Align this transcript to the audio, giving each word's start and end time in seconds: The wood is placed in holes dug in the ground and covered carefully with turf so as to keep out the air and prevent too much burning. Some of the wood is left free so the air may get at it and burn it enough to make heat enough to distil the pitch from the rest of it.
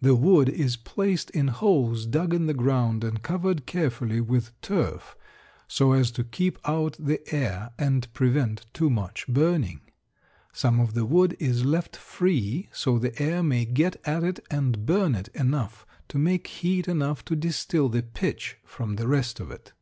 The 0.00 0.14
wood 0.14 0.48
is 0.48 0.78
placed 0.78 1.28
in 1.32 1.48
holes 1.48 2.06
dug 2.06 2.32
in 2.32 2.46
the 2.46 2.54
ground 2.54 3.04
and 3.04 3.20
covered 3.22 3.66
carefully 3.66 4.18
with 4.18 4.58
turf 4.62 5.18
so 5.68 5.92
as 5.92 6.10
to 6.12 6.24
keep 6.24 6.58
out 6.66 6.96
the 6.98 7.20
air 7.30 7.68
and 7.78 8.10
prevent 8.14 8.64
too 8.72 8.88
much 8.88 9.26
burning. 9.28 9.82
Some 10.54 10.80
of 10.80 10.94
the 10.94 11.04
wood 11.04 11.36
is 11.38 11.62
left 11.62 11.94
free 11.94 12.70
so 12.72 12.98
the 12.98 13.14
air 13.22 13.42
may 13.42 13.66
get 13.66 14.00
at 14.06 14.24
it 14.24 14.38
and 14.50 14.86
burn 14.86 15.14
it 15.14 15.28
enough 15.34 15.84
to 16.08 16.16
make 16.16 16.46
heat 16.46 16.88
enough 16.88 17.22
to 17.26 17.36
distil 17.36 17.90
the 17.90 18.02
pitch 18.02 18.56
from 18.64 18.96
the 18.96 19.06
rest 19.08 19.40
of 19.40 19.50
it. 19.50 19.74